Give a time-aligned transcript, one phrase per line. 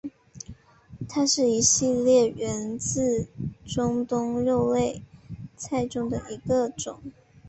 [1.07, 3.27] 它是一系列源自
[3.63, 5.03] 中东的肉类
[5.55, 6.37] 菜中的一
[6.75, 6.99] 种。